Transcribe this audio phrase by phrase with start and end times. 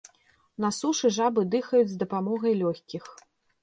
[0.65, 3.03] На сушы жабы дыхаюць з дапамогай лёгкіх.